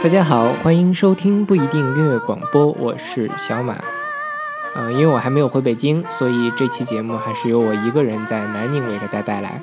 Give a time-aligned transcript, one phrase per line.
[0.00, 3.76] 大家好，欢迎收听不一定音乐广播，我是小马。
[4.76, 9.60] 呃，因为我还没有回北京，所以这期节目还是由我一个人在南宁为大家带来。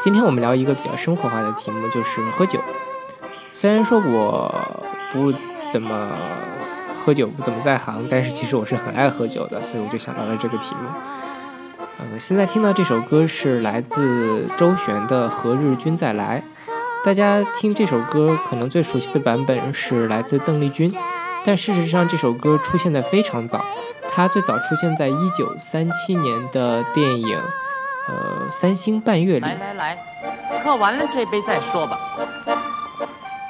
[0.00, 2.58] 今天我们聊一个比较生活化的题目，就是喝酒。
[3.52, 4.54] 虽然说我
[5.12, 5.30] 不
[5.70, 6.10] 怎么
[6.94, 10.88] 喝酒，不怎么在行，但是其实我是很爱喝酒的，所以我就想到了这个题目。
[11.98, 16.42] 呃，现在听到这首歌是来自周璇的《何日君再来》。
[17.06, 20.92] 大家听这首歌，可能最熟悉的版本是来自邓丽君，
[21.44, 23.64] 但事实上这首歌出现的非常早，
[24.10, 27.38] 它最早出现在一九三七年的电影
[28.08, 29.42] 《呃三星半月》里。
[29.42, 29.98] 来来来，
[30.64, 31.96] 喝完了这杯再说吧。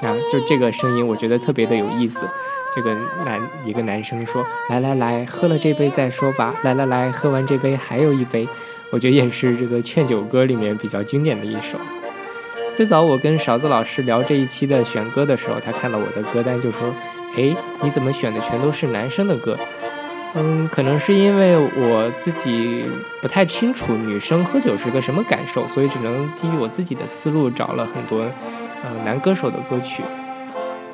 [0.02, 2.28] 啊，就这个声音，我觉得特别的有意思。
[2.74, 6.54] 这个男一个男生说：“来来来，喝了这杯再说吧。
[6.62, 8.46] 来来来，喝完这杯还有一杯。”
[8.92, 11.78] 我觉得也是这个劝酒歌里面比较经典的一首。
[12.76, 16.94] 最早我跟勺子老师聊这一期的选歌的时候，他看了我的歌单就说
[17.34, 19.58] ：“哎，你怎么选的全都是男生的歌？”
[20.36, 22.84] 嗯，可能是因为我自己
[23.22, 28.20] 不太清楚女生喝酒是个什么感受，所以只能基于我自己的思路找了很多
[28.84, 30.02] 呃男歌手的歌曲。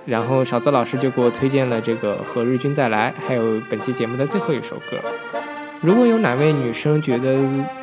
[0.06, 4.98] 然后勺子老师就给我推荐了这个《何日君再来》，还有本期节目的最后一首歌。
[5.82, 7.36] 如果有哪位女生觉得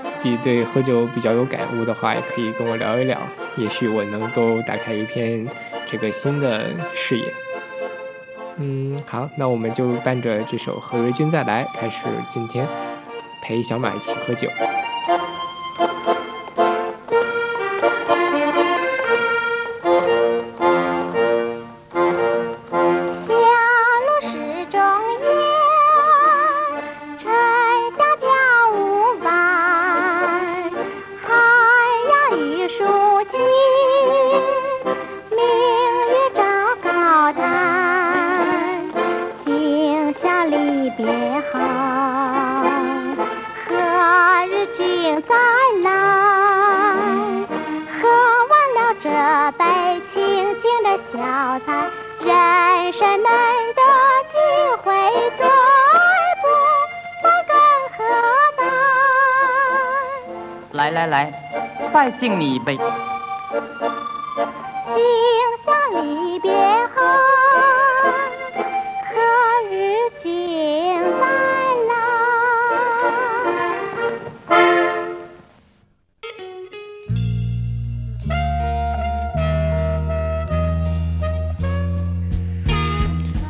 [0.06, 3.20] 自己对喝酒比较有感悟的话，也可以跟我聊一聊，
[3.58, 5.46] 也许我能够打开一片
[5.86, 7.26] 这个新的视野。
[8.56, 12.66] 嗯，好，那我们就伴着这首《何为君再来》开始今天
[13.42, 14.48] 陪小马一起喝酒。
[62.00, 62.78] 再敬你一杯。
[62.78, 62.82] 今
[65.66, 66.50] 宵离别
[66.96, 67.02] 后，
[69.04, 69.12] 何
[69.70, 69.76] 日
[70.24, 70.32] 君
[71.20, 71.28] 再
[71.90, 71.92] 来？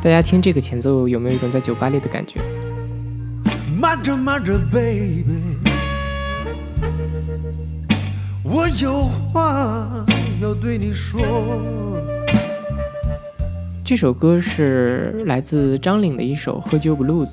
[0.02, 2.40] 大家听这个前奏，有没有一种在酒吧里的感觉？
[3.80, 5.49] 慢着慢着，baby。
[8.52, 10.04] 我有话
[10.42, 11.22] 要对你说。
[13.84, 17.28] 这首歌是来自张岭的一首《喝酒 blues》，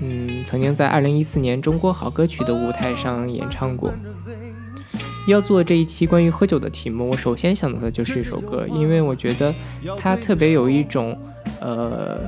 [0.00, 3.92] 嗯，曾经在二零一四年中国好歌曲的舞台上演唱过。
[5.28, 9.54] 要做这一期关于喝酒的题目，我首先想到的就是这首歌，因为我觉得
[9.98, 11.14] 它特别有一种，
[11.60, 12.18] 呃，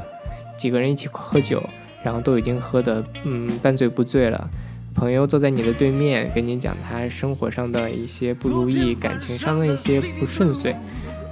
[0.59, 1.63] 几个人一起喝酒，
[2.03, 4.51] 然后都已经喝得嗯半醉不醉了。
[4.95, 10.75] 朋友坐在你的对面，跟你讲他生活上的一些不如意，感情上的一些不顺遂，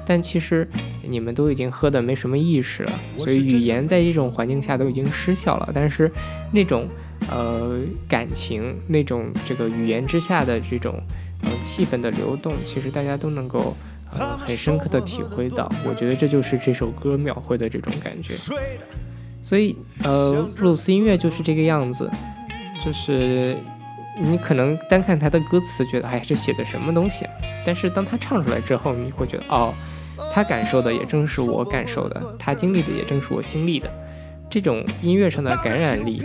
[0.04, 0.68] 但其实
[1.02, 5.70] 你们都已经喝的没什么意识了，所以语言在这种环境下都已经失效了。
[5.72, 6.10] 但是
[6.50, 6.88] 那种
[7.30, 7.78] 呃
[8.08, 11.00] 感情，那种这个语言之下的这种
[11.42, 13.76] 呃气氛的流动，其实大家都能够
[14.18, 15.70] 呃很深刻的体会到。
[15.86, 18.34] 我觉得这就是这首歌描绘的这种感觉。
[19.40, 22.10] 所以呃布鲁斯音乐就是这个样子。
[22.84, 23.56] 就是
[24.18, 27.26] 你可能单看他的歌词，觉得哎，这写的什么东西？
[27.64, 29.72] 但是当他唱出来之后，你会觉得哦，
[30.32, 33.88] 他感受的也正是我感受的，他经历的也正是我经历的。
[34.50, 36.22] 这种音乐上的感染力，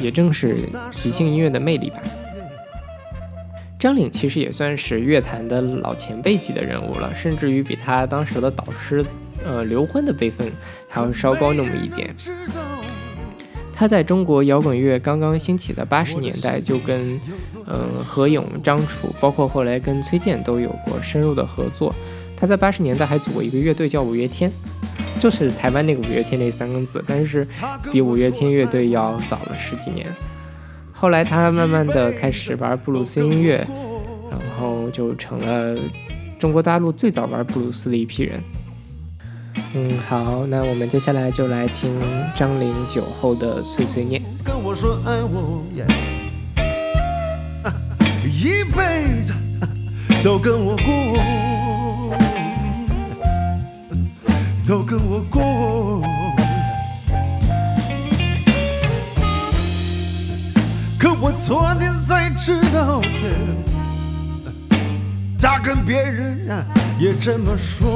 [0.00, 0.60] 也正是
[0.92, 1.96] 即兴音乐的魅力吧。
[3.78, 9.04] 张岭其实也算是乐坛的老前辈级的人物了，甚至于比他当时的导师，
[9.44, 10.52] 呃，刘欢的辈分
[10.88, 12.14] 还要稍高那么一点。
[13.82, 17.20] 他在中国摇滚乐刚刚兴起的八十年代，就跟，
[17.66, 21.92] 嗯，何勇、张楚，包括后来跟崔健都有过深入的合作。
[22.36, 24.48] 他在八十年代还组过一个乐队叫五月天，
[25.18, 27.44] 就是台湾那个五月天那三个字，但是
[27.90, 30.06] 比五月天乐队要早了十几年。
[30.92, 33.66] 后来他慢慢的开始玩布鲁斯音乐，
[34.30, 35.76] 然后就成了
[36.38, 38.40] 中国大陆最早玩布鲁斯的一批人。
[39.74, 41.98] 嗯，好，那我们接下来就来听
[42.36, 44.22] 张玲酒后的碎碎念。
[44.44, 45.64] 跟我说爱我，
[48.28, 49.32] 一辈子
[50.22, 50.84] 都跟我过，
[54.68, 56.02] 都跟我过。
[60.98, 63.00] 可我昨天才知道，
[65.40, 66.62] 他跟别人啊
[67.00, 67.88] 也这么说。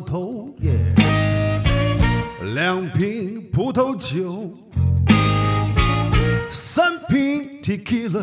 [0.00, 0.72] 头，耶，
[2.54, 4.50] 两瓶葡萄酒，
[6.50, 8.18] 三瓶 tequila，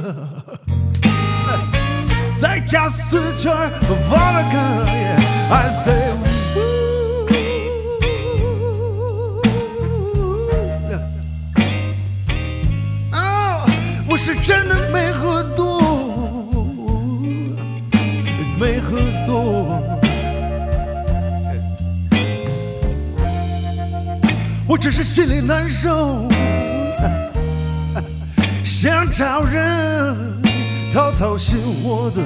[2.38, 3.54] 再加四圈
[4.10, 5.16] vodka，耶
[5.52, 6.12] ，I say。
[13.12, 13.66] 啊，
[14.10, 15.82] 我是真的没喝多，
[18.60, 19.45] 没喝多。
[24.76, 26.28] 我只是心里难受，
[28.62, 30.14] 想找人
[30.92, 32.22] 掏掏心窝子，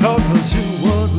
[0.00, 1.18] 掏掏心窝子。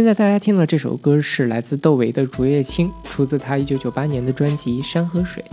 [0.00, 5.44] 现在大家听到这首歌是来自窦唯的《竹叶青》，出自他1998年的专辑《山和水》。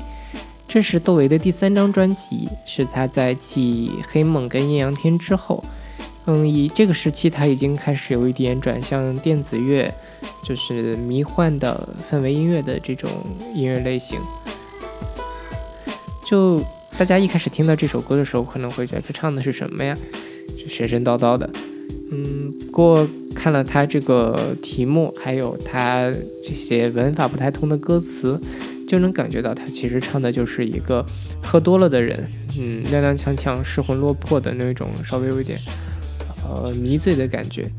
[0.69, 5.61] 这是窦唯的第三张专辑，是他在继《黑梦》跟《艳阳天》之后，
[6.27, 9.93] 嗯，以这个时期他已经开始有一点转向电子乐，
[10.45, 13.11] 就是迷幻的氛围音乐的这种
[13.53, 14.17] 音乐类型。
[16.25, 16.63] 就
[16.97, 19.97] 大家一开始听到这首歌的时候，可能会觉得这唱的是什么呀？
[20.57, 21.49] 就神神叨叨的。
[22.09, 26.09] 嗯，不过看了他这个题目，还有他
[26.43, 28.39] 这些文法不太通的歌词，
[28.87, 31.05] 就能感觉到他其实唱的就是一个
[31.43, 32.25] 喝多了的人，
[32.57, 35.59] 嗯，踉踉跄跄、失魂落魄的那种，稍微有一点
[36.45, 37.69] 呃迷醉的感觉。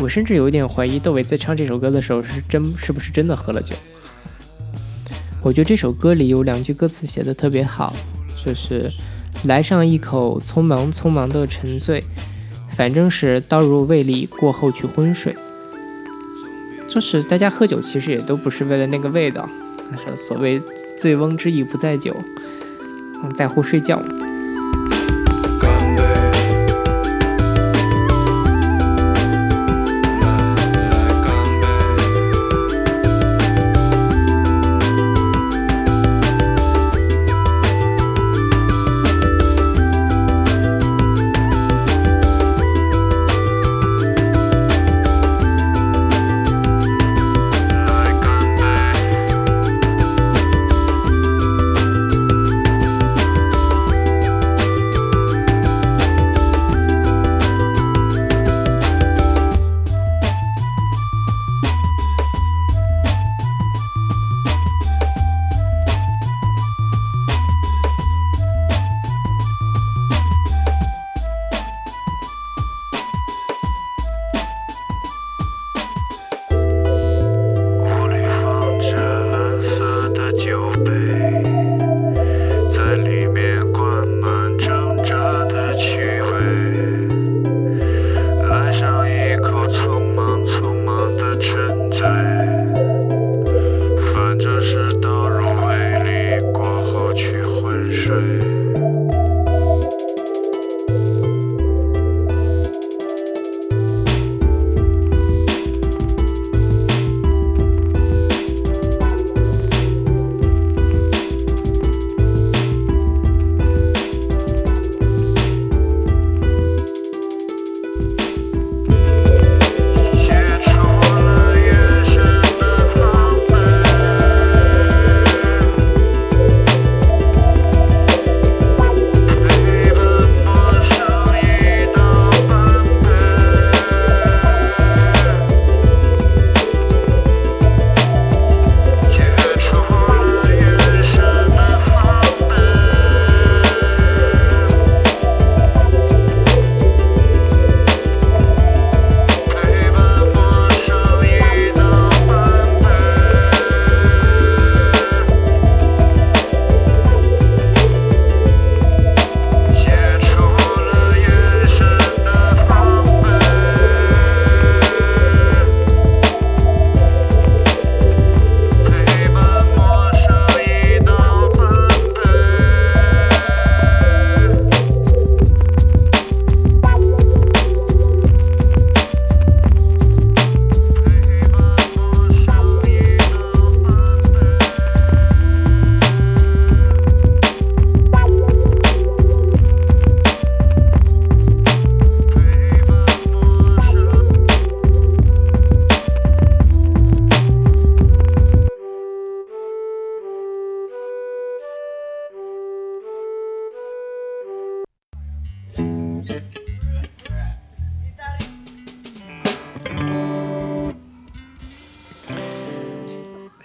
[0.00, 3.76] 我甚至有一点怀疑窦唯在唱这首歌的时候是真是不是真的喝了酒。
[5.42, 7.94] 我觉得这首歌里有两句歌词写的特别好，
[8.44, 8.90] 就是
[9.44, 12.02] 来上一口匆忙匆忙的沉醉。
[12.76, 15.34] 反正是倒入胃里过后去昏睡，
[16.88, 19.48] 就是大家喝酒其实也都不是为了那个味道，
[20.04, 20.60] 是所谓
[20.98, 22.16] 醉翁之意不在酒，
[23.36, 24.00] 在乎睡觉。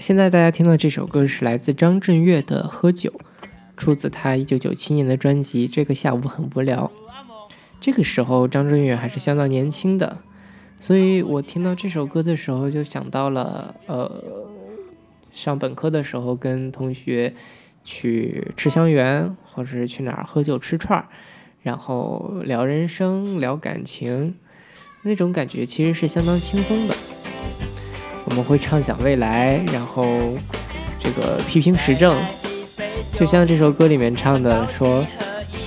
[0.09, 3.13] 现在大家听到这首歌是来自张震岳的《喝酒》，
[3.77, 6.91] 出自他一九九七年的专辑《这个下午很无聊》。
[7.79, 10.17] 这个时候张震岳还是相当年轻的，
[10.79, 14.49] 所以我听到这首歌的时候就想到了，呃，
[15.31, 17.35] 上本科的时候跟同学
[17.83, 21.07] 去吃香园，或者是去哪儿喝酒吃串儿，
[21.61, 24.33] 然后聊人生、聊感情，
[25.03, 26.95] 那种感觉其实是相当轻松的。
[28.29, 30.05] 我们会畅想未来，然后
[30.99, 32.15] 这个批评时政，
[33.09, 35.05] 就像这首歌里面唱的说。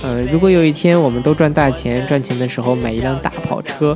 [0.05, 3.95] 嗯，如果有一天我们都赚大钱，赚钱的时候买一辆大跑车；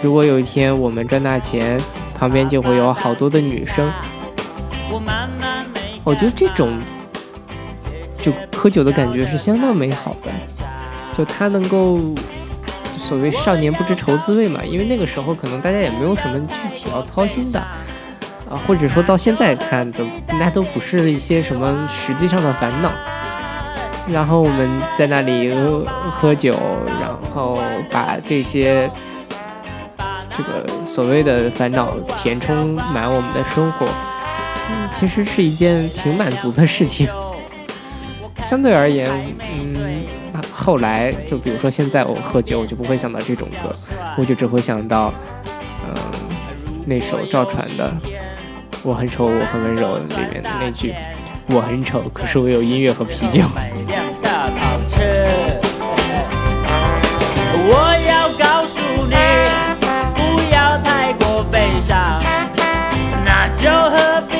[0.00, 1.78] 如果有一天我们赚大钱，
[2.18, 3.92] 旁边就会有好多的女生。
[6.02, 6.80] 我觉得这种
[8.14, 10.32] 就喝酒的感觉是相当美好的，
[11.14, 12.00] 就他能够
[13.00, 20.04] 所谓少年不知愁滋味嘛，因为那个时候可能大家也没有什么具体要操心的啊，或者说到现在看，就
[20.38, 22.92] 那都不是一些什么实际上的烦恼。
[24.08, 25.52] 然后我们在那里
[26.10, 26.56] 喝酒，
[27.00, 27.58] 然后
[27.90, 28.88] 把这些
[30.36, 33.86] 这个所谓的烦恼填充满我们的生活，
[34.70, 37.08] 嗯，其实是一件挺满足的事情。
[38.50, 40.04] 相对而言，嗯，
[40.52, 43.72] 后来就比如说现在我喝酒，我就不会想到这种歌，
[44.18, 45.14] 我就只会想到，
[45.86, 45.94] 嗯，
[46.84, 47.94] 那首赵传的
[48.82, 50.92] 《我很丑我很温柔》里面的那句。
[51.52, 53.42] 我很丑，可是我有音乐和啤酒。
[57.68, 59.14] 我要告诉你，
[60.16, 62.20] 不要太过悲伤，
[63.24, 64.39] 那就何必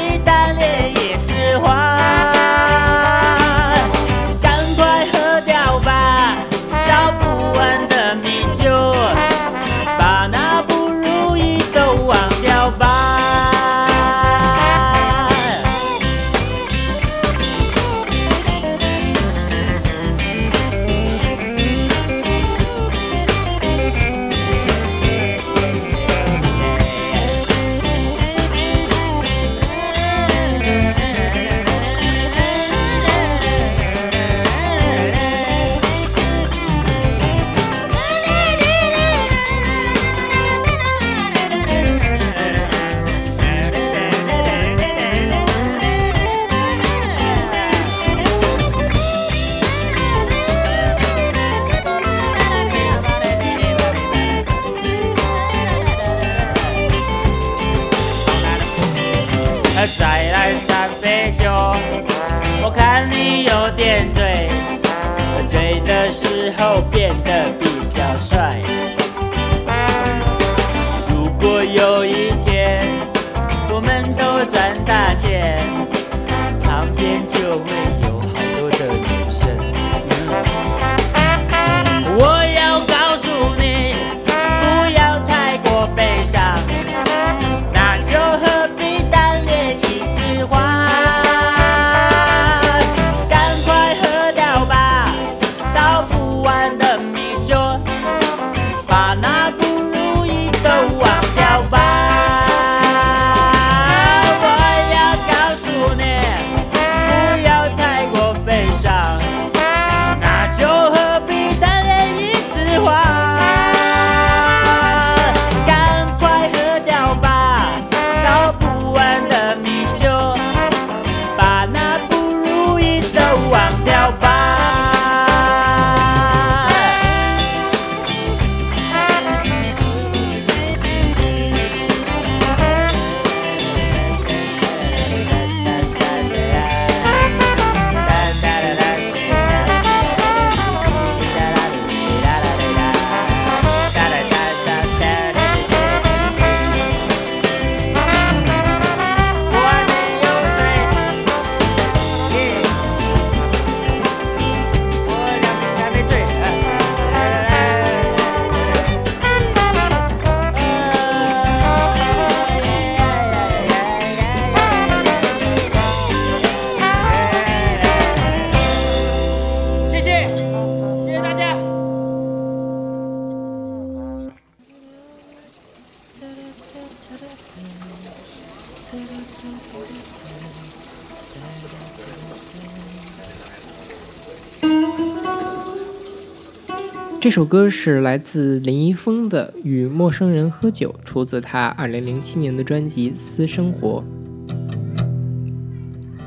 [187.20, 194.02] 这首歌是来自林一峰的《与陌生人喝酒》，出自他2007年的专辑《私生活》。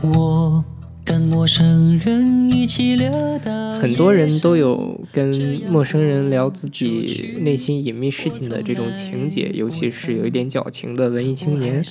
[0.08, 0.64] 我
[1.04, 5.36] 跟陌生人一起聊到很多人都有跟
[5.68, 11.84] 陌生人聊自己内心隐秘事情的这种情节，尤其是有一点矫情的文艺青年。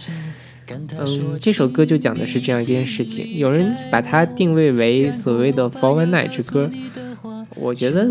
[0.71, 3.37] 嗯，这首歌就讲的是这样一件事情。
[3.37, 6.71] 有人把它定位为所谓的“防 night 之歌”，
[7.57, 8.09] 我觉得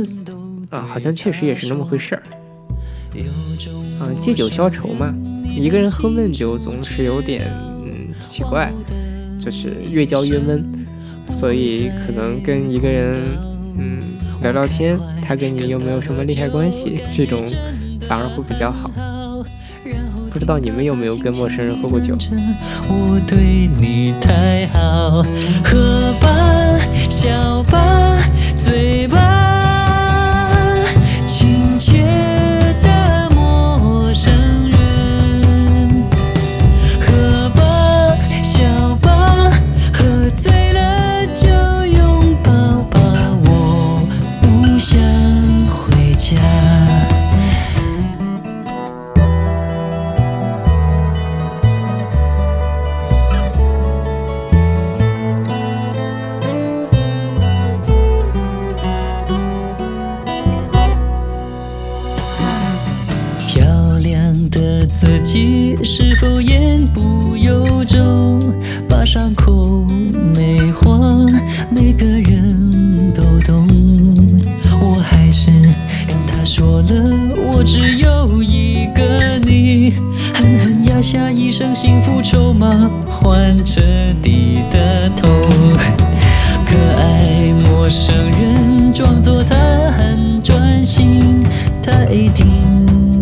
[0.72, 2.24] 啊，好像确实也是那么回事儿。
[4.00, 5.14] 啊，借酒消愁嘛，
[5.48, 7.46] 一个人喝闷酒总是有点
[7.86, 8.72] 嗯奇怪，
[9.40, 10.64] 就是越嚼越闷，
[11.30, 13.16] 所以可能跟一个人
[13.78, 14.02] 嗯
[14.42, 17.46] 聊聊天，他跟你又没有什么利害关系，这种
[18.08, 18.90] 反而会比较好。
[20.32, 22.16] 不知道你们有没有跟陌生人喝过酒？
[22.88, 25.22] 我对你太好，
[25.64, 26.80] 喝吧，
[27.10, 28.18] 笑吧，
[28.56, 29.20] 醉吧，
[81.52, 82.70] 一身幸福筹码，
[83.10, 83.82] 换彻
[84.24, 85.30] 底的痛。
[86.66, 89.58] 可爱陌生人，装作他
[89.92, 91.44] 很专心，
[91.84, 92.48] 他一定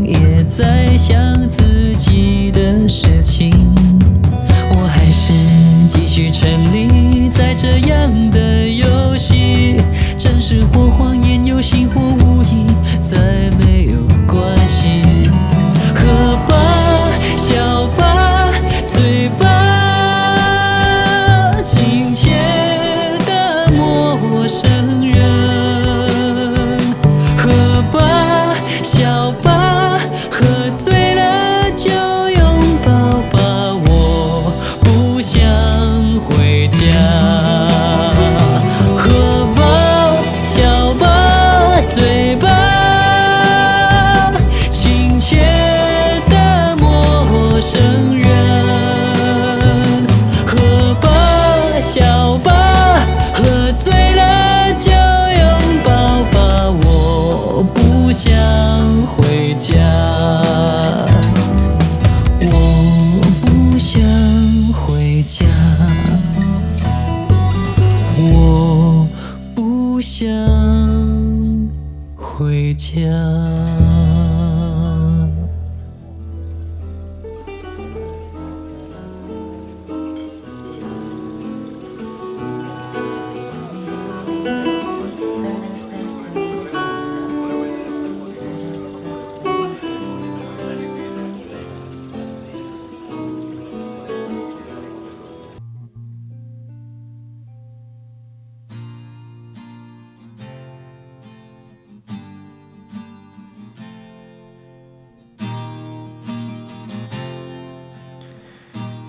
[0.06, 1.18] 也在想
[1.50, 3.52] 自己的事情。
[4.74, 5.34] 我还是
[5.88, 8.39] 继续沉溺在这样的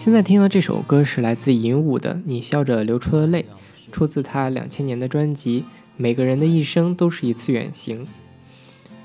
[0.02, 3.44] 现在听到这首歌是来自尹武的《你笑着流出了泪》，
[3.92, 5.60] 出自他两千年的专辑
[5.98, 8.06] 《每个人的一生都是一次远行》。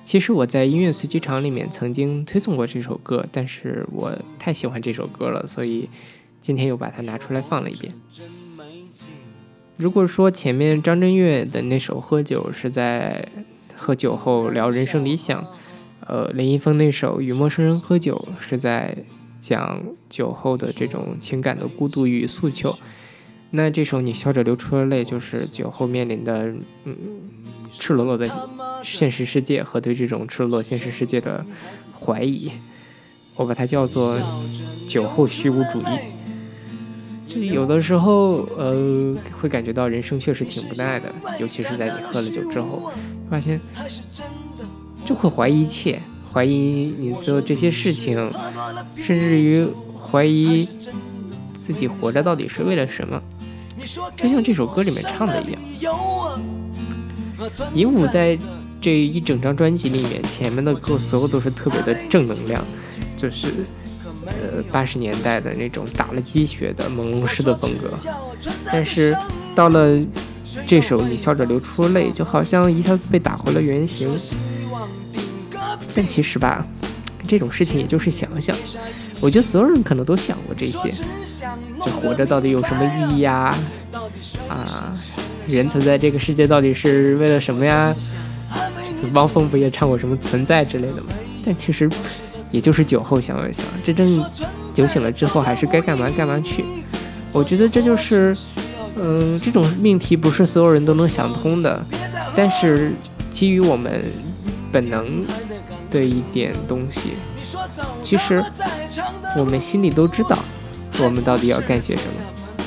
[0.05, 5.89] 其实我在音乐随机场里面曾经推送过这首歌，但是我太喜欢这首歌了，所以
[6.39, 7.93] 今天又把它拿出来放了一遍。
[9.75, 13.27] 如果说前面张震岳的那首《喝酒》是在
[13.75, 15.45] 喝酒后聊人生理想，
[16.07, 18.95] 呃，林一峰那首《与陌生人喝酒》是在
[19.47, 19.79] 讲
[20.09, 22.75] 酒后的这种情感的孤独与诉求。
[23.51, 26.51] 那这首《你笑着流出了泪》就是酒后面临的，
[26.85, 26.95] 嗯，
[27.77, 28.27] 赤裸裸的
[28.83, 31.45] 现实世界和对这种赤裸裸现实世界的
[31.97, 32.51] 怀疑。
[33.35, 34.19] 我把它叫做
[34.89, 35.99] 酒后虚无主义。
[37.27, 42.91] 就有的时候，呃，会感觉到人生确实挺无奈的，尤其是在你喝了酒之后，
[43.29, 43.61] 发现
[45.05, 46.01] 就会怀疑一切，
[46.35, 48.29] 怀疑你做这些事情，
[48.97, 49.65] 甚至于
[50.03, 50.67] 怀疑
[51.53, 53.21] 自己活着到底是为了什么。
[54.17, 55.93] 就像这首歌里面唱的一样，
[57.73, 58.37] 尹武在
[58.81, 62.61] 这一整张专辑里面，前面的歌所有都是特别的正能量，
[63.15, 63.47] 就是
[64.25, 67.93] 呃八十年代的那种打了鸡血的朦胧式的风格。
[68.65, 69.15] 但是
[69.55, 69.97] 到了
[70.67, 74.09] 这首《你笑着流出泪》，就好像一下子被打回了原形。
[75.95, 76.65] 但其实吧，
[77.27, 78.55] 这种事情也就是想想，
[79.19, 80.91] 我觉得所有人可能都想过这些：
[81.79, 83.57] 这活着到底有什么意义呀？
[84.47, 84.93] 啊，
[85.47, 87.95] 人存在这个世界到底是为了什么呀？
[89.13, 91.13] 汪峰不也唱过什么“存在”之类的吗？
[91.45, 91.87] 但其实
[92.49, 94.25] 也就是酒后想一想，真正
[94.73, 96.65] 酒醒了之后，还是该干嘛干嘛去。
[97.31, 98.35] 我觉得这就是，
[98.95, 101.85] 嗯，这种命题不是所有人都能想通的，
[102.35, 102.93] 但是
[103.31, 104.03] 基于我们
[104.71, 105.23] 本能
[105.95, 107.13] 的一点东西，
[108.03, 108.43] 其实
[109.37, 110.37] 我们心里都知道，
[110.99, 112.57] 我们到底要干些什么。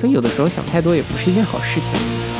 [0.00, 2.35] 所以有的时候想太多也不是一件好事情。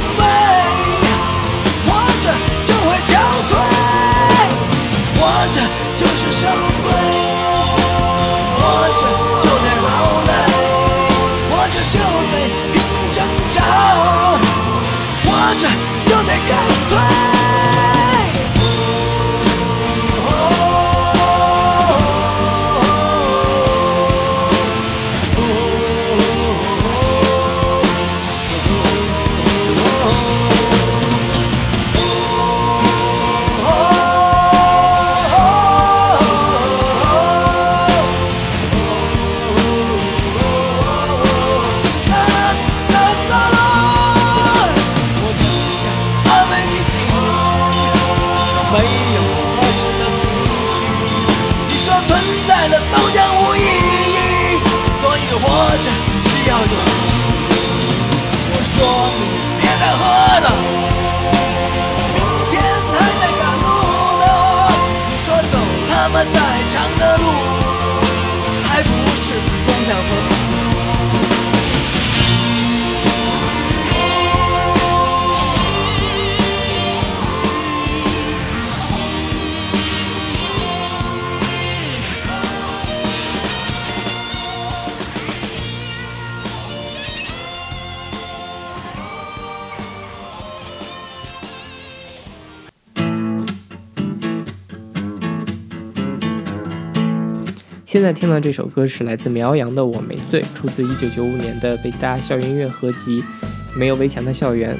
[0.00, 0.49] But
[97.90, 103.20] 现在听到这首歌是来自苗阳的《我没醉》，出自1995年的北大校园音乐合集
[103.76, 104.72] 《没有围墙的校园》。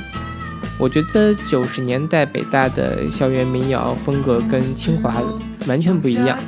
[0.78, 5.20] 我觉得九十年代北大的校园民谣风格跟清华
[5.66, 6.38] 完全不一样。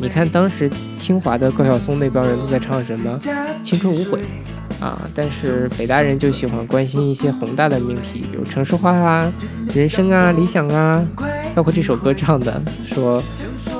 [0.00, 3.18] 你看当时清华的高晓松那帮人都在唱什么
[3.64, 4.20] 青春无悔
[4.78, 9.32] 啊，但是北大人就喜欢关心一些宏大的命题，比如城市化啊、
[9.74, 11.04] 人生啊、理想啊，
[11.52, 13.20] 包括这首歌唱的说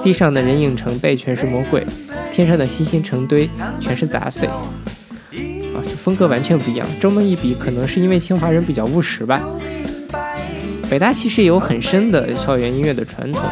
[0.02, 1.87] 地上的人影成倍全是魔鬼。
[2.32, 3.48] 天上的星星成堆，
[3.80, 6.86] 全是杂碎，啊，就风格完全不一样。
[7.00, 9.40] 这么一比，可能是因为清华人比较务实吧。
[10.90, 13.42] 北大其实也有很深的校园音乐的传统，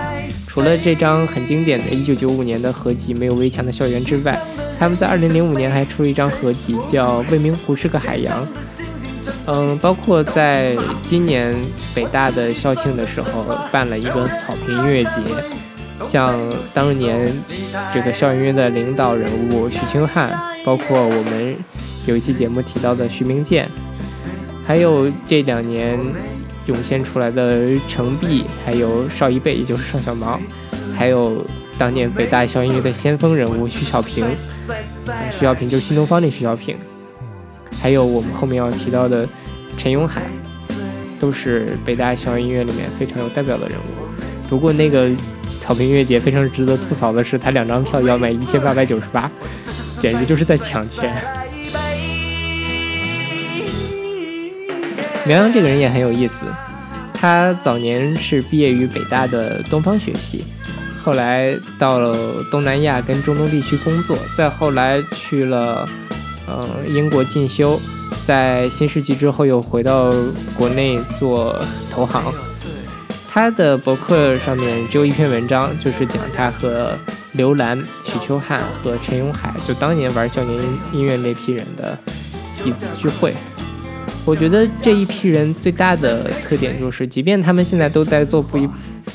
[0.47, 4.39] 除了这张很经典的1995年的合集《没有围墙的校园》之外，
[4.79, 8.47] 他们在2005年还出了一张合集，叫《未名湖是个海洋》。
[9.47, 11.55] 嗯，包括在今年
[11.95, 15.11] 北大的校庆的时候，办了一个草坪音乐节。
[16.07, 16.39] 像
[16.75, 17.31] 当年
[17.93, 20.33] 这个校园音乐的领导人物许清汉，
[20.65, 21.57] 包括我们
[22.07, 23.69] 有一期节目提到的徐明建，
[24.67, 25.99] 还有这两年
[26.67, 30.41] 涌现出来的程璧，还有邵一贝，也就是邵小毛，
[30.97, 31.45] 还有
[31.79, 34.25] 当年北大校音乐的先锋人物徐小平，
[35.39, 36.77] 徐小平就是新东方那徐小平，
[37.81, 39.29] 还有我们后面要提到的
[39.77, 40.23] 陈永海，
[41.21, 44.49] 都是北大校园音乐里面非常有代表的人物。
[44.49, 45.11] 不过那个。
[45.61, 49.31] 草坪音乐节非常值得吐槽的是，他两张票要卖一千八百九十八，
[50.01, 51.23] 简直就是在抢钱。
[55.27, 56.35] 苗阳这个人也很有意思，
[57.13, 60.43] 他早年是毕业于北大的东方学系，
[61.05, 62.17] 后来到了
[62.51, 65.87] 东南亚跟中东地区工作，再后来去了
[66.49, 67.79] 呃英国进修，
[68.27, 70.11] 在新世纪之后又回到
[70.57, 71.55] 国内做
[71.93, 72.25] 投行。
[73.33, 76.99] 他的博客上面只有一篇文章，就是讲他和
[77.35, 81.97] 刘兰、许秋汉和陈永海就当年玩校园音乐那批人的
[82.65, 83.33] 一次聚会。
[84.27, 88.69] 我觉得这一批人最大的特点就是，即便他们现在都在做不一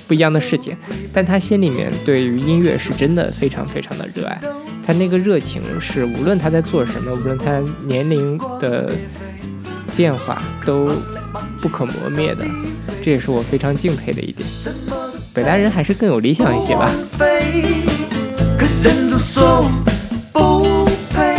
[0.07, 0.75] 不一样的事情，
[1.13, 4.39] 但他心里面对于音乐是真的非常非常的热爱。
[4.87, 8.89] 他那个热情是无论他在做什么，无论他年龄的
[9.95, 10.89] 变化都
[11.59, 12.45] 不可磨灭的。
[13.03, 14.47] 这也是我非常敬佩的一点。
[15.33, 16.91] 北大人还是更有理想一些吧。
[18.57, 19.69] 可人都说
[20.33, 21.35] 我不配，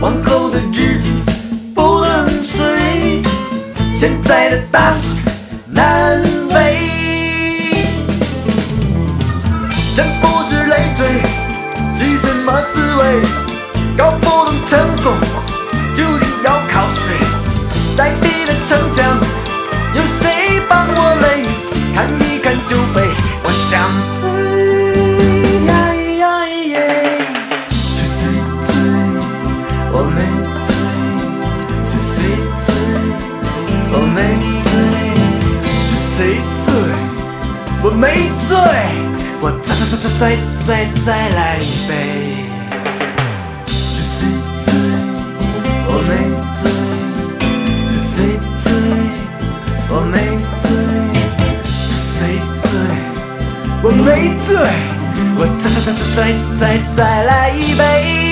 [0.00, 1.08] 往后的日子
[1.74, 3.22] 不能睡，
[3.94, 5.12] 现在的大事
[5.70, 6.78] 难为，
[9.96, 11.06] 真不知累赘
[11.92, 13.02] 是什么滋味，
[13.96, 15.14] 搞不懂成功
[37.96, 38.56] 没醉。
[39.40, 40.22] 我再再再再
[40.66, 40.68] 再
[41.04, 41.90] 再来一杯。
[43.64, 43.72] 追
[44.04, 44.18] 谁
[44.64, 44.68] 追？
[45.88, 46.10] 我没
[46.58, 46.60] 醉。
[47.88, 48.14] 追谁
[48.62, 48.66] 追？
[49.88, 50.14] 我没
[50.62, 50.64] 醉，
[51.64, 52.18] 是谁
[52.62, 52.64] 醉？
[53.82, 54.06] 我没
[54.46, 54.48] 醉，
[55.38, 56.18] 我再再再再
[56.58, 56.62] 再
[56.96, 58.25] 再来一杯。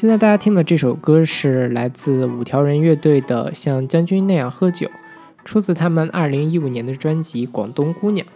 [0.00, 4.86] 现在大家听的这首歌是来自五条人乐队的《像将军那样喝酒》，
[5.44, 8.26] 出自他们二零一五年的专辑《广东姑娘》。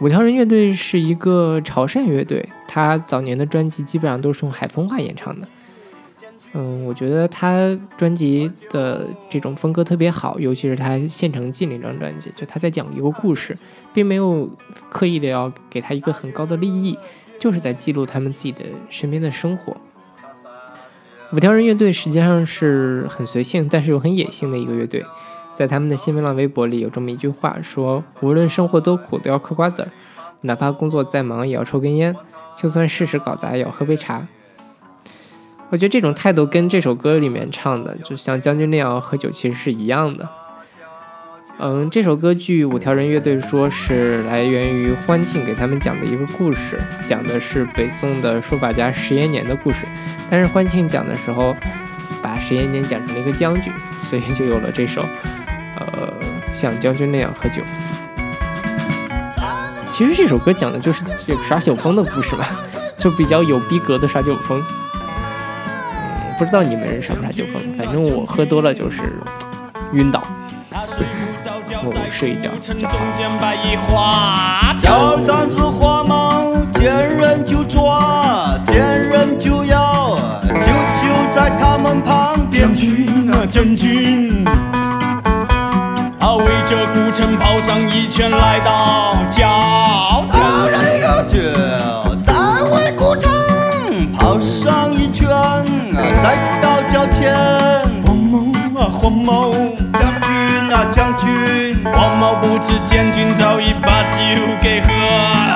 [0.00, 5.48] 五条人乐队是一个潮汕乐队，他早年的专辑基本上都是用海风话演唱的。
[6.52, 13.58] 嗯，我觉得他专辑的这种风格特别好，尤其是他《县城记》那张专辑，就他在讲一个故事，
[13.92, 14.48] 并没有
[14.88, 16.96] 刻意的要给他一个很高的利益，
[17.40, 19.76] 就是在记录他们自己的身边的生活。
[21.32, 25.04] 五条人乐队实际上是很随性，但是又很野性的一个乐队。
[25.54, 29.88] 在他们的新新浪微博里有这么一句话，说无论生活多苦都要嗑瓜子儿，
[30.42, 32.14] 哪怕工作再忙也要抽根烟，
[32.56, 34.28] 就算事事搞砸也要喝杯茶。
[35.70, 40.28] 我觉得这种态度跟这首歌里面唱的，就像将军那样喝酒，其实是一样的。
[41.58, 49.86] 嗯，这首歌据五条人乐队说是来源于欢庆给他们讲的一个故事，讲的是北宋的书法家石延年的故事。
[50.28, 51.56] 但是欢庆讲的时候，
[52.20, 55.02] 把石延年讲成了一个将军，所以就有了这首，
[55.78, 56.12] 呃，
[56.52, 57.62] 像将军那样喝酒。
[59.90, 62.50] 其实这首歌讲的就是这个耍酒疯的故事吧，
[62.98, 64.62] 就比较有逼格的耍酒疯。
[66.38, 69.00] 不知道你们耍不耍酒疯，反正我喝多了就是
[69.94, 70.22] 晕倒。
[71.84, 72.50] 我睡一觉。
[74.78, 80.66] 叫三字花猫，见人就抓，见人就咬，就
[81.00, 82.66] 就在他们旁边。
[82.66, 84.44] 将军啊将军，
[86.18, 90.24] 他围着古城跑上一圈来到郊。
[90.28, 91.34] 叫人高叫，
[92.22, 92.32] 再
[92.64, 93.30] 回古城
[94.12, 95.28] 跑上一圈，
[96.20, 97.34] 再到郊前。
[98.04, 98.38] 黄毛
[98.80, 99.65] 啊黄毛。
[102.34, 104.18] 不知将军早已把酒
[104.60, 105.46] 给喝光。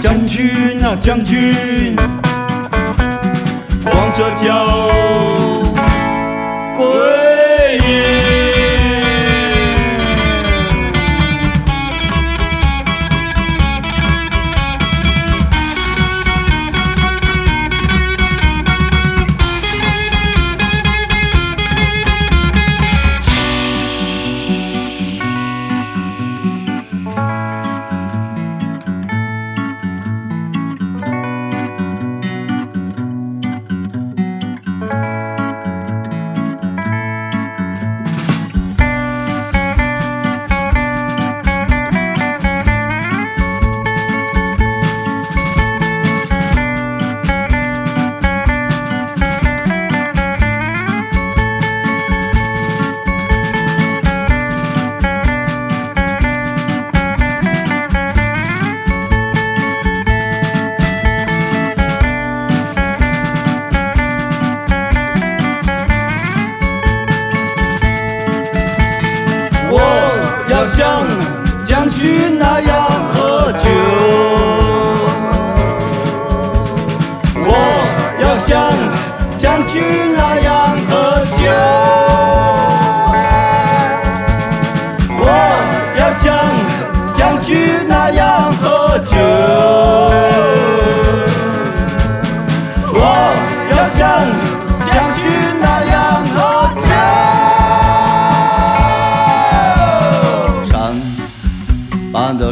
[0.00, 1.96] 将军啊将军，
[3.84, 4.90] 光着脚。
[6.76, 7.21] 将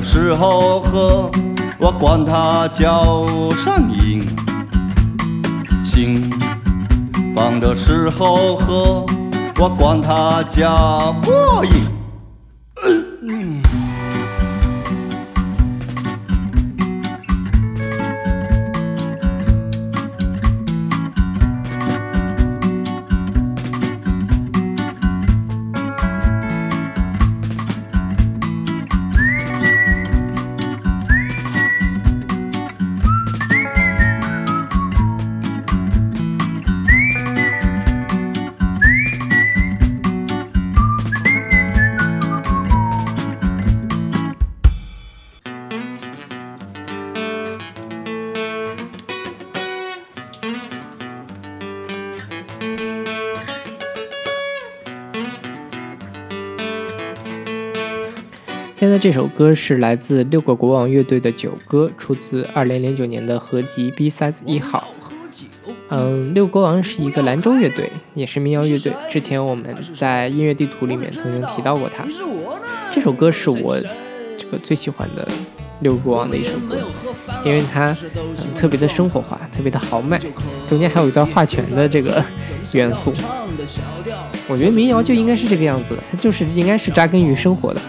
[0.02, 1.30] 时候喝，
[1.78, 4.22] 我管它叫上瘾；
[5.84, 6.30] 心
[7.34, 9.04] 放的时候喝，
[9.58, 11.99] 我管它叫过瘾。
[58.91, 64.84] 现在这首歌是来自六个国王乐队的《酒歌》，出自2009年的合集《Besides 一号》。
[65.91, 68.93] 嗯，六国王是一个兰州乐队，也是民谣乐队。
[69.09, 72.05] 之前我们在音乐地图里面曾经提到过它。
[72.91, 73.78] 这首歌是我
[74.36, 75.24] 这个最喜欢的
[75.82, 76.76] 六国王的一首歌，
[77.45, 77.97] 因为它、
[78.57, 80.20] 特别的生活化，特别的豪迈，
[80.68, 82.20] 中间还有一段画拳的这个
[82.74, 83.12] 元素。
[84.49, 87.80] 我觉得民谣就应该是这个样子的，它就是应该是扎根于生活的。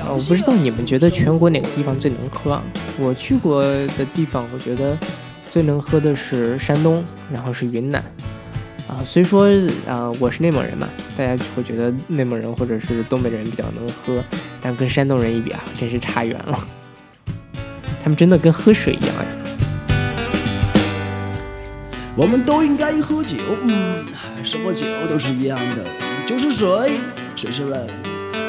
[0.00, 2.62] 啊，我不知道你们觉得全国哪个地方最能喝啊？
[2.98, 4.96] 我去过的地方，我觉得
[5.48, 8.02] 最能喝的是山东，然后是云南。
[8.88, 9.46] 啊，虽说
[9.86, 14.22] 啊我是内蒙人嘛，大家会觉得内蒙人或者是东北人比较能喝，
[14.60, 16.66] 但跟山东人一比啊，真是差远了。
[18.02, 19.26] 他们真的跟喝水一样呀。
[22.16, 24.04] 我们都应该喝酒，嗯，
[24.42, 25.84] 什么酒都是一样的，
[26.26, 26.98] 酒是水，
[27.36, 27.78] 水是泪。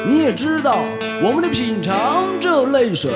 [0.06, 0.78] 你也知道，
[1.22, 3.10] 我们得品尝这泪水。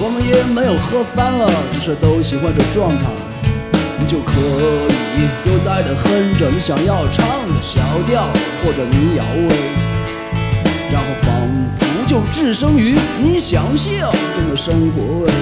[0.00, 3.04] 我们也没有喝翻了，只是都喜欢这状态，
[3.98, 4.32] 你就可
[5.16, 8.24] 以悠哉地哼着你想要唱的小调
[8.64, 9.54] 或者民谣味，
[10.92, 11.32] 然后仿
[11.78, 15.32] 佛就置身于你想象中的生活味。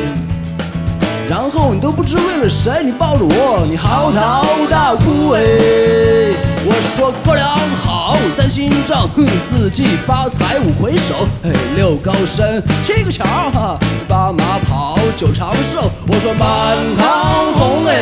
[1.30, 6.51] 然后你都不知为了谁，你抱着我，你嚎啕大哭哎！
[6.64, 15.90] 我说哥俩好，三星照，哼，四季发财五回首，嘿，六高升，七个巧，哈，八马跑，九长寿。
[16.06, 17.92] 我说满堂红哎，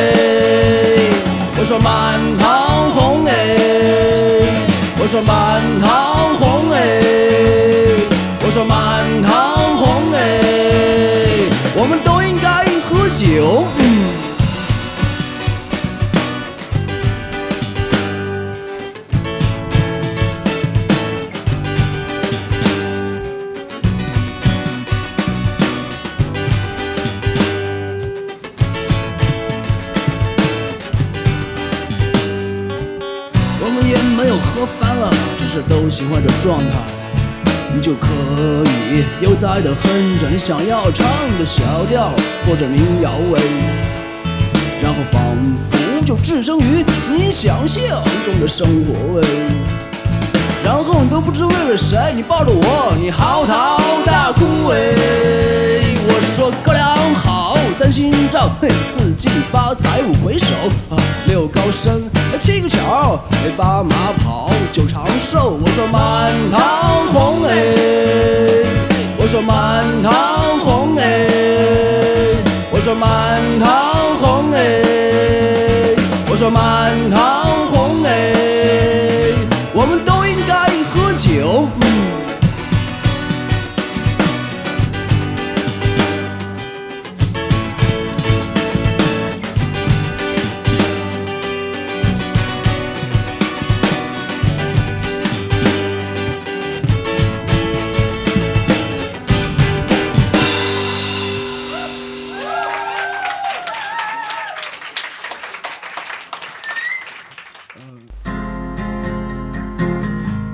[1.57, 3.33] 我说满堂红哎，
[4.99, 6.77] 我说满堂红哎，
[8.43, 9.31] 我说满堂
[9.77, 10.19] 红哎，
[11.75, 13.65] 我们都应该喝酒。
[35.67, 36.65] 都喜欢这状态。
[37.73, 38.07] 你就可
[38.91, 41.07] 以悠哉地哼着你想要唱
[41.39, 42.11] 的小调
[42.45, 43.39] 或者民谣味，
[44.83, 45.21] 然后仿
[45.71, 49.23] 佛就置身于你想象中的生活味。
[50.63, 54.43] 然后你都不知为了谁，你抱着我，你嚎啕大哭
[54.73, 54.77] 哎！
[56.03, 57.30] 我说哥俩好，
[57.77, 60.45] 三星照，嘿，四季发财五回首
[60.89, 62.03] 啊，六高升，
[62.39, 65.57] 七个巧，哎，八马跑，九长寿。
[65.61, 67.51] 我说满堂红哎，
[69.17, 71.03] 我说满堂红哎，
[72.71, 73.69] 我说满堂
[74.19, 75.95] 红哎，
[76.29, 77.47] 我说满堂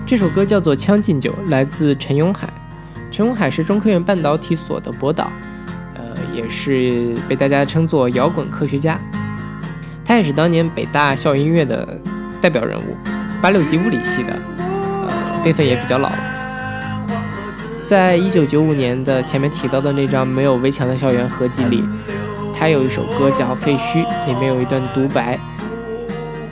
[0.08, 2.48] 这首歌叫做《将进酒》，来自陈永海。
[3.12, 5.30] 陈永海是中科院半导体所的博导，
[5.96, 6.02] 呃，
[6.34, 8.98] 也是被大家称作摇滚科学家。
[10.06, 12.00] 他也是当年北大校音乐的
[12.42, 12.96] 代表人物，
[13.42, 16.18] 八六级物理系的，呃，辈分也比较老了。
[17.86, 21.84] 在一九九五年的前面提到的那张没有围墙的校园合集里，
[22.58, 25.38] 他有一首歌叫《废墟》，里面有一段独白：“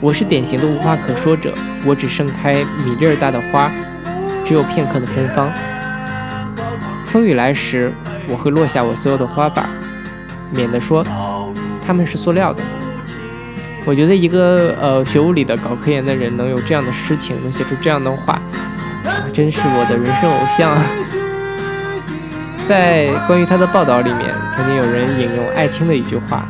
[0.00, 2.52] 我是典型的无话可说者，我只盛开
[2.84, 3.70] 米粒儿大的花，
[4.44, 5.50] 只有片刻的芬芳。
[7.06, 7.90] 风雨来时，
[8.28, 9.68] 我会落下我所有的花瓣，
[10.50, 11.04] 免得说
[11.86, 12.62] 它们是塑料的。”
[13.86, 18.40] 我觉得一个呃学物理的、搞科研的人能有这样的诗情，能写出这样的话，
[19.32, 20.82] 真是我的人生偶像啊！
[22.66, 26.48] 在关于他的报道里面，曾经有人引用艾青的一句话，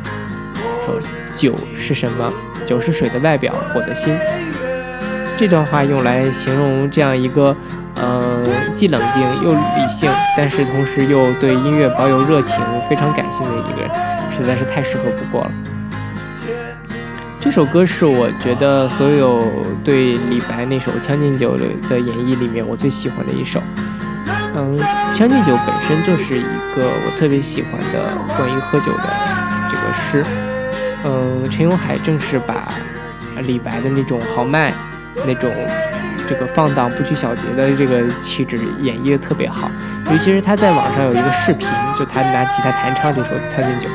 [0.85, 0.99] 说
[1.33, 2.33] ：“酒是什么？
[2.67, 4.15] 酒是水的外表，火的心。”
[5.35, 7.55] 这段话用来形容这样一个，
[7.95, 8.43] 呃，
[8.73, 12.59] 既冷静又理性，但是同时又对音乐保有热情、
[12.89, 13.89] 非常感性的一个人，
[14.35, 15.51] 实在是太适合不过了。
[17.39, 19.45] 这首歌是我觉得所有
[19.83, 21.55] 对李白那首《将进酒》
[21.87, 23.61] 的演绎里面我最喜欢的一首。
[24.55, 24.77] 嗯，
[25.17, 26.41] 《将进酒》本身就是一
[26.75, 29.03] 个我特别喜欢的关于喝酒的
[29.69, 30.46] 这个诗。
[31.05, 32.67] 嗯，陈永海正是把
[33.43, 34.73] 李白的那种豪迈、
[35.25, 35.49] 那种
[36.27, 39.69] 这个放荡不拘小节的这个气质演绎的特别好。
[40.11, 41.67] 尤其是他在网上有一个视频，
[41.97, 43.87] 就他拿吉他弹唱这首《将进酒》，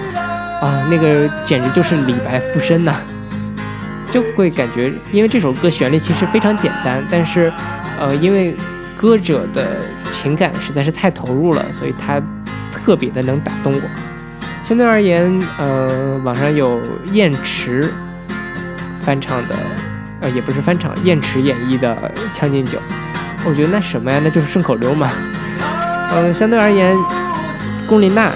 [0.64, 2.94] 啊，那个简直就是李白附身呐！
[4.10, 7.50] 就会感觉，因为这首歌旋律其实非常简单，但是，
[7.98, 8.54] 呃，因为
[8.94, 9.66] 歌者的
[10.12, 12.20] 情感实在是太投入了，所以他
[12.70, 13.80] 特别的能打动我。
[14.64, 16.80] 相对而言，呃，网上有
[17.12, 17.92] 燕池
[19.02, 19.54] 翻唱的，
[20.20, 21.96] 呃，也不是翻唱，燕池演绎的
[22.38, 22.78] 《将进酒》，
[23.44, 25.10] 我觉得那什么呀，那就是顺口溜嘛。
[26.14, 26.96] 嗯，相对而言，
[27.86, 28.32] 龚琳娜。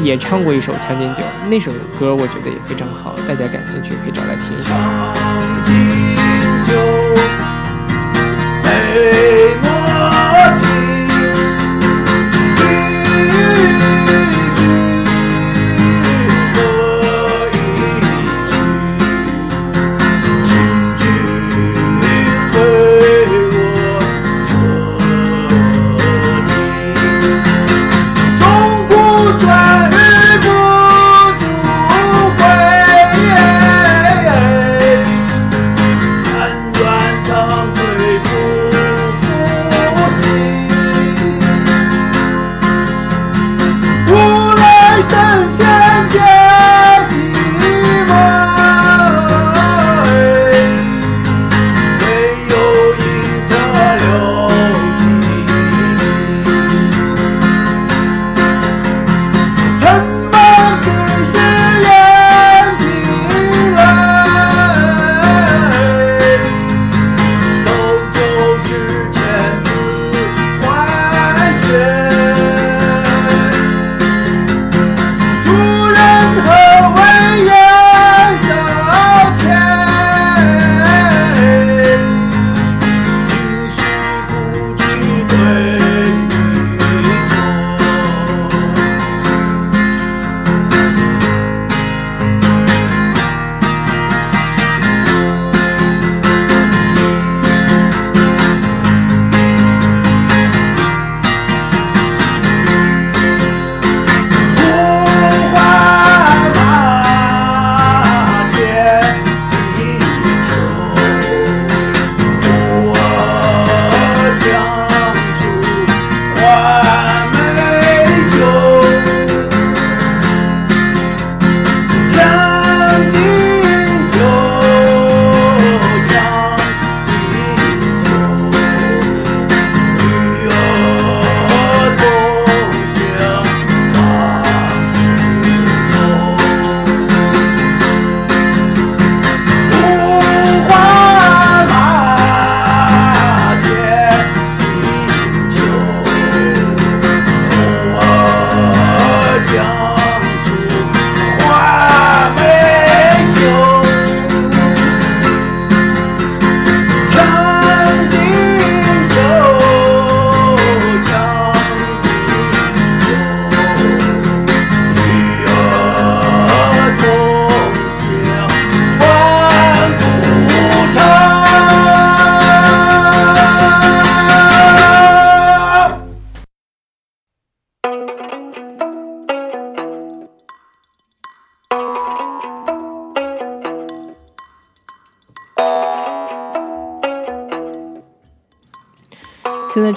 [0.00, 4.70] 也唱过一首《将进酒》，那首歌我觉得也非常好，大家感兴趣可以找来听一下。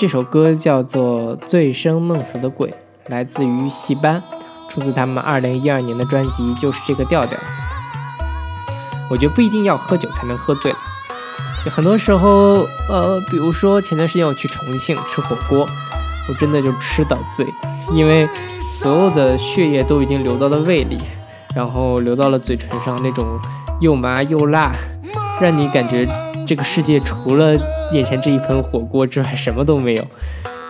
[0.01, 2.69] 这首歌叫做《醉生梦死的鬼》，
[3.05, 4.19] 来自于戏班，
[4.67, 7.37] 出自他们二零一二年的专辑，就是这个调调。
[9.11, 10.77] 我觉得不一定要喝酒才能喝醉了，
[11.67, 15.67] 有很多时候，呃，比如说前段时间我去重庆吃火锅，
[16.27, 17.45] 我真的就吃到醉，
[17.93, 18.27] 因为
[18.73, 20.97] 所有的血液都已经流到了胃里，
[21.55, 23.39] 然后流到了嘴唇上，那种
[23.79, 24.73] 又麻又辣，
[25.39, 26.07] 让你感觉
[26.51, 27.55] 这个世界除了
[27.93, 30.05] 眼前这一盆火锅之外什么都没有，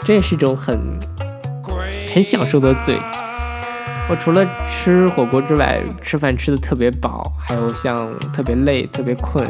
[0.05, 0.79] 这也是一种很
[2.13, 2.99] 很享受的醉。
[4.07, 9.43] 我除了吃火锅之外，吃饭吃的特别饱，还有像特别累、特别困，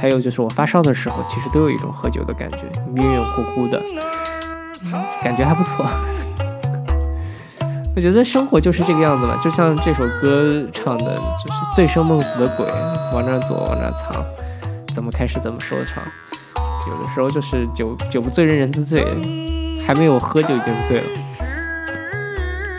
[0.00, 2.62] 还有就是我发烧的时候，其实都有一种喝酒的感觉，
[2.96, 3.78] 晕晕乎乎的，
[5.22, 5.86] 感觉还不错。
[7.94, 12.64] 我觉得生活就是这个样子嘛，就像这首歌唱的，就是醉生梦死的鬼，
[13.12, 14.24] 往哪躲往哪藏，
[14.92, 16.04] 怎么开始怎么收场。
[16.88, 19.04] 有的时候就是酒酒不醉人人自醉，
[19.86, 21.04] 还没有喝就已经醉了。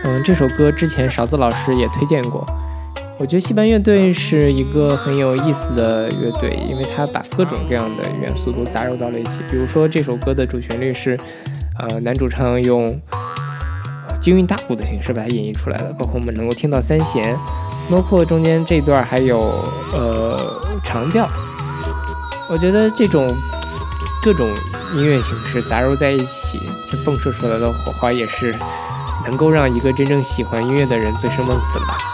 [0.05, 2.45] 嗯，这首歌之前勺子老师也推荐过。
[3.17, 9.39] 我觉得戏班乐队是一个很有意思的乐队，因为它把各种各样的元素都杂糅到了一起。
[9.49, 11.17] 比如说这首歌的主旋律是，
[11.79, 12.99] 呃，男主唱用
[14.19, 17.37] 京韵大鼓的形式把它演绎出来的，包括我们能够听到三弦，
[17.89, 19.39] 包括中间这段还有
[19.93, 20.37] 呃
[20.83, 21.29] 长调。
[22.49, 23.27] 我觉得这种
[24.21, 24.49] 各种
[24.93, 26.59] 音乐形式杂糅在一起，
[26.91, 28.53] 就迸射出来的火花也是。
[29.25, 32.12] 能够让一个真正喜欢音乐的人醉生梦死吧。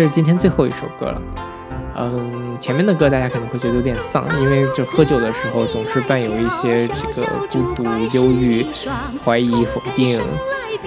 [0.00, 1.20] 这是今天最后一首歌了。
[1.94, 8.64] 嗯，前面的歌大家可能会觉得有点丧，因为就喝酒的时候总是伴有一些这个孤独、忧郁、
[9.22, 10.18] 怀疑、否定、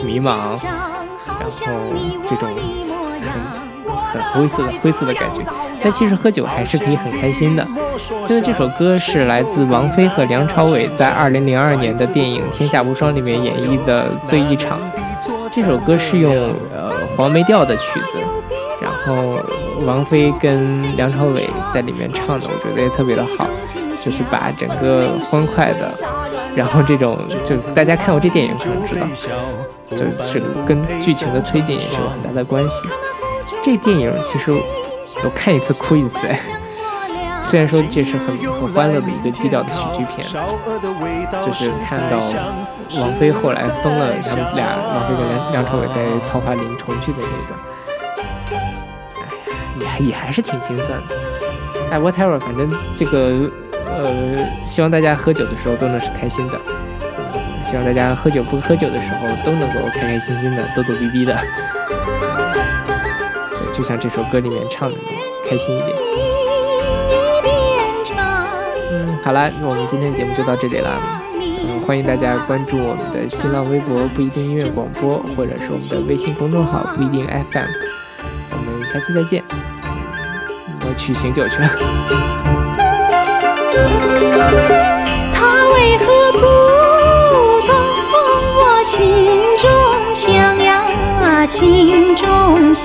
[0.04, 0.58] 迷茫，
[1.28, 1.94] 然后
[2.28, 2.50] 这种
[4.12, 5.44] 很很灰色的灰色的感觉。
[5.84, 7.68] 但其实喝酒还是可以很开心的。
[8.28, 14.80] 现在这首歌是来自王菲和梁朝伟在2002年的电影《天下无双》里面演绎的《醉一场》。
[15.56, 16.34] 这首歌是用
[16.74, 18.18] 呃黄梅调的曲子，
[19.06, 19.38] 然后
[19.86, 23.48] 王菲跟梁朝伟在里面唱的，我觉得也特别的好，
[24.02, 25.92] 就是把整个欢快的，
[26.56, 29.08] 然后这种就大家看过这电影可能知道，
[29.90, 32.88] 就是跟剧情的推进也是有很大的关系。
[33.62, 36.40] 这电影其实我看一次哭一次哎。
[37.46, 40.26] 虽然说这是很很欢乐的一个基调的喜剧片，
[41.46, 42.18] 就是看到
[43.00, 47.60] 王菲后来疯了，他们俩王菲跟梁梁朝伟在桃花林重聚的那一段，
[50.00, 51.16] 也还是挺心酸的。
[51.92, 53.50] 哎，whatever，反正这个
[53.86, 54.08] 呃，
[54.66, 56.60] 希望大家喝酒的时候都能是开心的，
[57.70, 61.38] 希望大家喝酒不喝酒的时候都能够开开心心的、逗逗逼逼的，
[63.52, 64.98] 对，就像这首歌里面唱的，
[65.48, 65.90] 开心一点。
[69.24, 71.00] 好了，那我们今天节目就到这里了。
[71.36, 77.68] 嗯，欢迎大家关注我们的新浪微博不一定音乐广播，或者是我们的微信公众号不一定 FM。
[78.52, 79.44] 我们下次再见。
[80.86, 81.70] 我去醒酒去了。
[85.34, 86.04] 他为何
[86.34, 86.40] 不
[87.68, 87.72] 懂
[88.60, 88.96] 我心
[89.62, 89.64] 中
[90.14, 90.24] 想
[90.64, 90.84] 呀，
[91.46, 92.84] 心中想？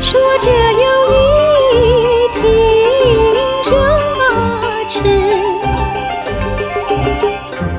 [0.00, 1.72] 说这有一
[2.34, 2.42] 听
[3.64, 3.66] 着
[4.88, 4.94] 痴，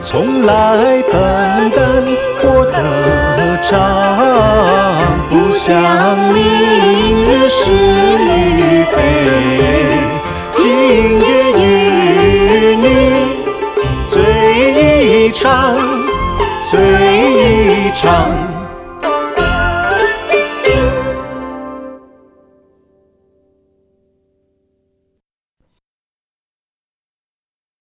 [0.01, 0.53] 从来
[1.11, 1.13] 笨
[1.71, 1.77] 笨
[2.39, 2.77] 活得
[3.63, 3.73] 长，
[5.65, 5.81] 不想
[6.31, 8.93] 明日是与非。
[10.51, 10.61] 今
[11.19, 11.25] 夜
[11.57, 12.85] 与你
[14.05, 15.75] 醉一场，
[16.69, 18.44] 醉一场。